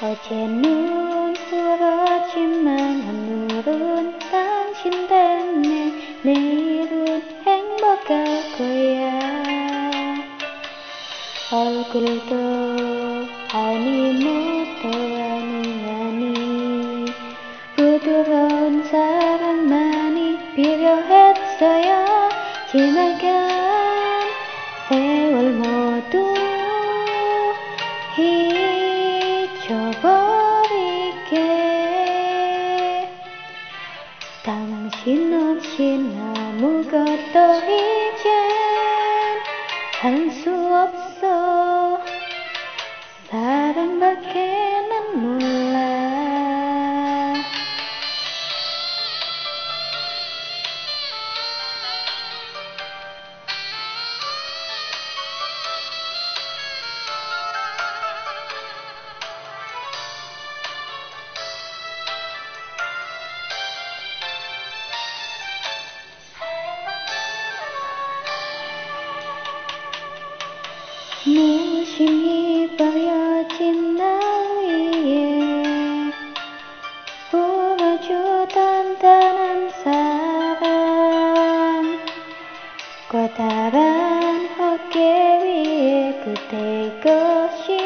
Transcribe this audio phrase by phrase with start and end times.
[0.00, 0.87] I.
[87.02, 87.77] 歌曲。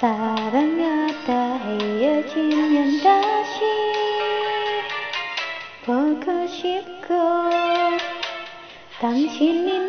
[0.00, 3.60] 사랑하다 헤어지면 다시
[5.86, 7.14] 보고 싶고
[9.00, 9.85] 당신이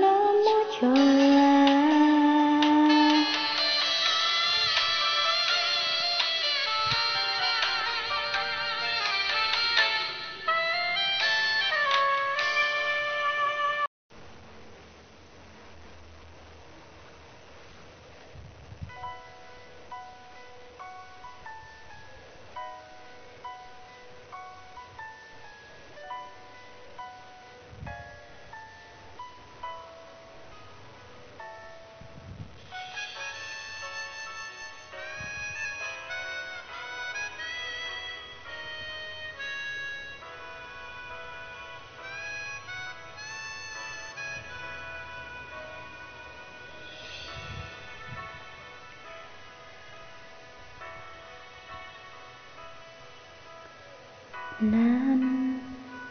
[54.59, 55.61] 难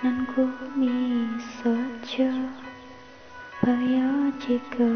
[0.03, 2.23] 难过你所求，
[3.61, 4.96] 朋友几个。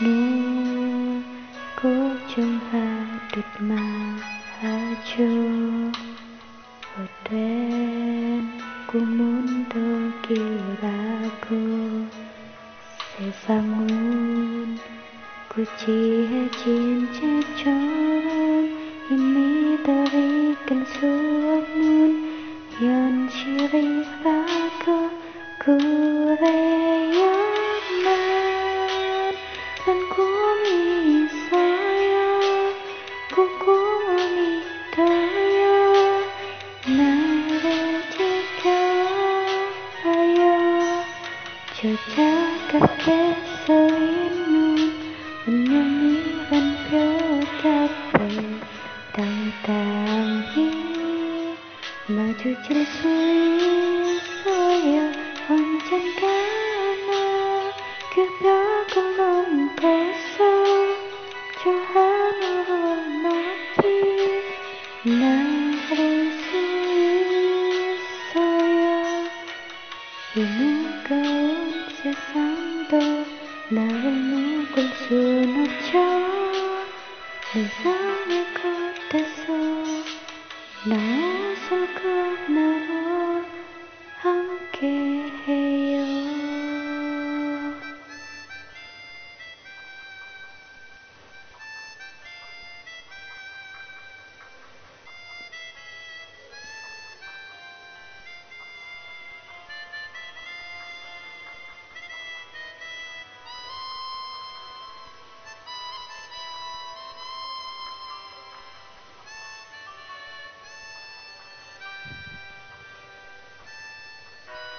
[0.00, 1.22] nếu
[1.82, 3.06] cố trong hà
[3.36, 4.16] đụt mà
[4.58, 5.52] hà châu
[6.96, 7.63] ở đây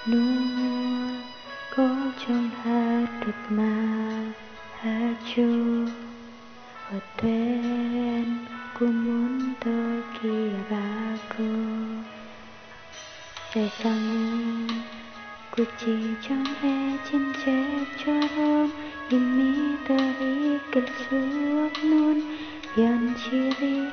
[0.07, 0.21] 누워
[1.75, 5.41] 고정하듯 말하죠
[6.91, 8.45] 헛된
[8.77, 9.71] 꿈은 더
[10.19, 11.37] 기라고
[13.51, 14.67] 세상은
[15.49, 18.71] 굳이 정해진 죄처럼
[19.11, 22.21] 이미 더 이길 수 없는
[22.75, 23.85] 현실이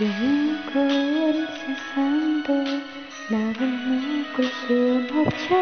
[0.00, 2.54] 이 무거운 세상도
[3.30, 5.56] 나를 묶을 순 없죠.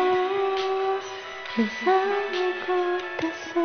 [1.56, 3.60] 내 삶의 끝에서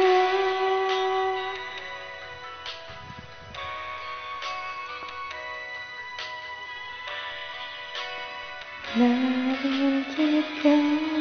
[8.97, 11.12] 나를 지켜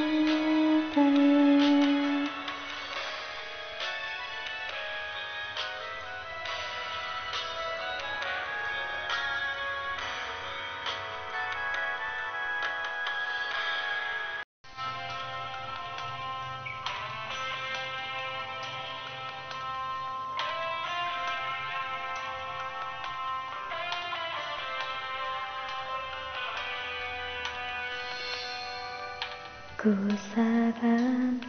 [29.83, 29.91] 그
[30.33, 31.41] 사람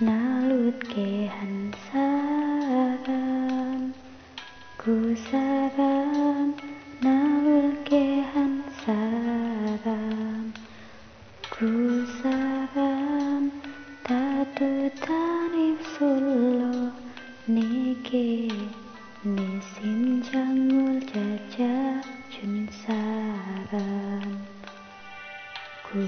[0.00, 3.92] 날 웃게 한 사람.
[4.78, 6.21] 그 사람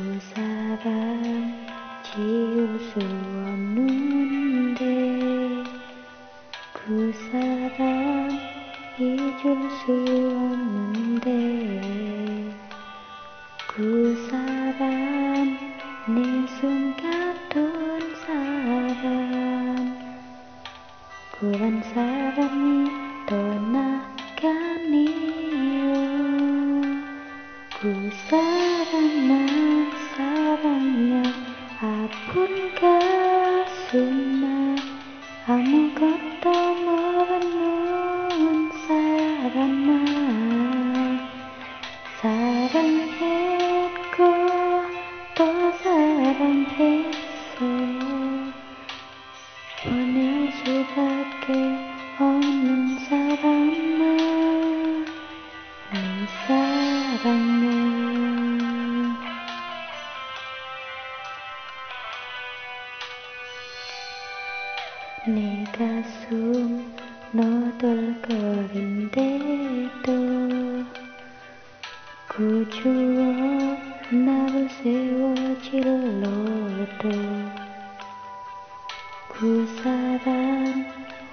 [0.05, 1.67] 그 사람
[2.03, 2.99] 지울 수
[3.47, 4.85] 없는데
[6.75, 8.29] 그 사람
[8.99, 9.93] 잊을 수
[10.29, 11.31] 없는데
[13.67, 15.57] 그 사람
[16.07, 19.89] 내숨 같은 사람
[21.41, 23.04] 그런 사람이
[65.27, 66.93] 내 가슴
[67.33, 68.45] 너덜거린데도
[72.29, 73.25] 구주어
[74.11, 75.81] 나를 세워질러도
[79.31, 80.85] 그 사람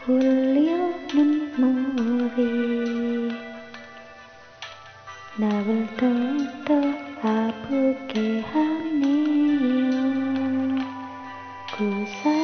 [0.05, 0.71] 흘려
[1.13, 2.39] 눈물이
[5.35, 6.69] 나를 더더
[7.27, 9.91] 아프게 하네요.
[11.75, 12.40] 그 사람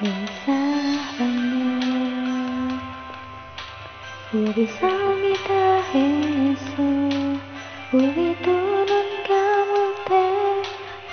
[0.00, 1.60] 내 사랑은
[4.32, 6.82] 우리 삶이 다해서
[7.92, 10.62] 우리 두눈 감을 때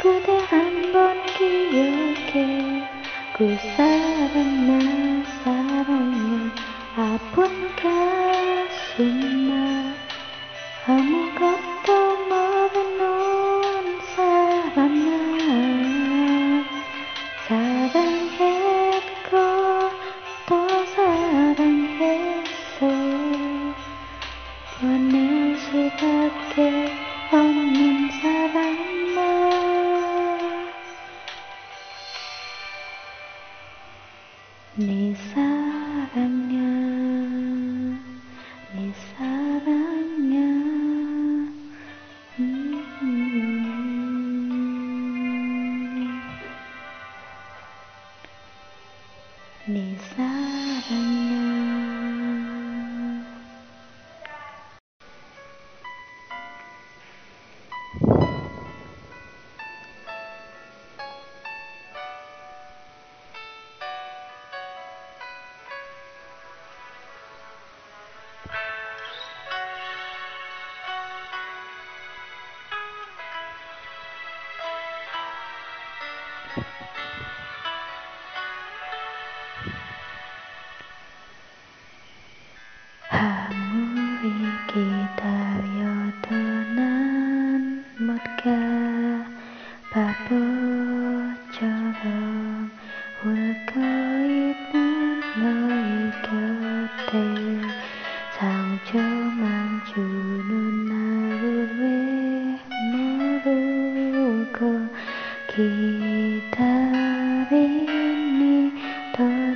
[0.01, 2.83] 그대 한 번 기억해.
[3.37, 6.51] 그 사랑 나 사랑은
[6.95, 8.20] 아픈 가
[49.65, 51.60] 你撒了。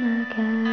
[0.06, 0.65] again.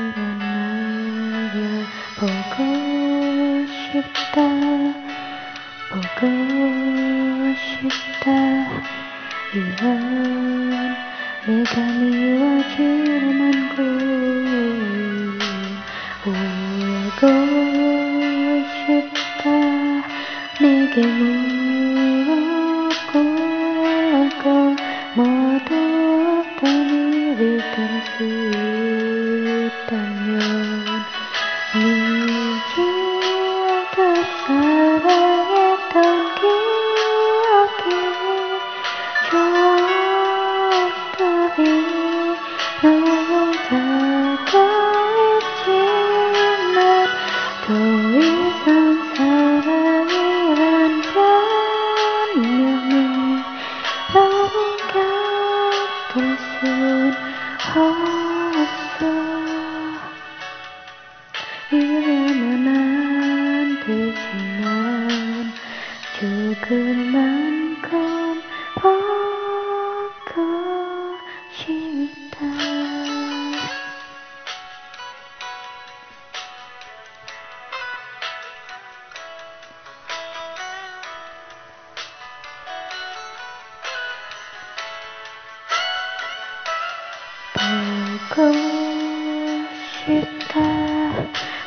[90.05, 90.61] 싶다.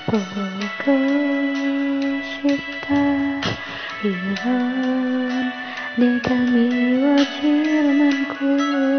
[0.05, 0.21] 보고
[2.21, 2.95] 싶다.
[4.03, 5.51] 이런
[5.95, 8.94] 내가 미워지는 꿈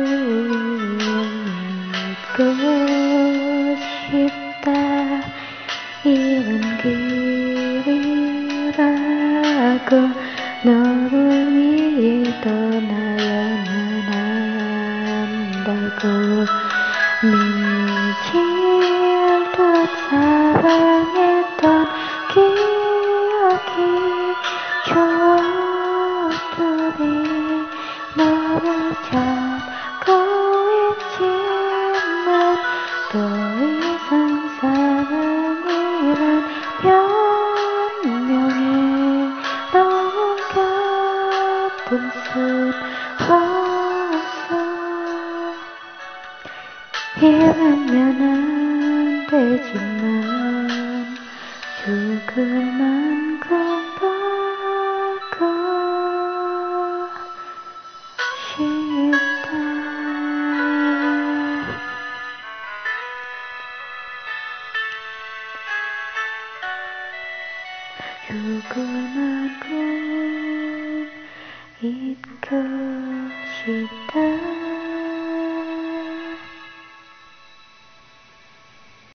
[52.26, 53.25] 可能